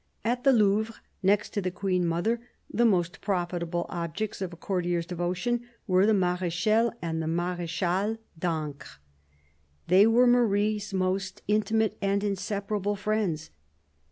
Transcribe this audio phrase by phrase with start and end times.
[0.25, 2.41] At the Louvre, next to the Queen Mother,
[2.73, 8.97] the most profitable objects of a courtier's devotion were the Marechal and the Marechale d'Ancre.
[9.89, 13.51] They were Marie's most intimate and inseparable friends.